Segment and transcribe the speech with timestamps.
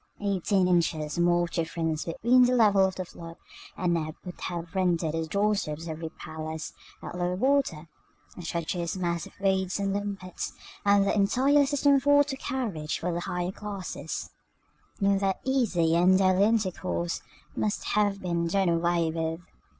[0.19, 3.37] Eighteen inches more of difference between the level of the flood
[3.77, 7.87] and ebb would have rendered the doorsteps of every palace, at low water,
[8.35, 10.53] a treacherous mass of weeds and limpets,
[10.83, 14.31] and the entire system of water carriage for the higher classes,
[14.99, 17.21] in their easy and daily intercourse,
[17.55, 19.39] must have been done away with.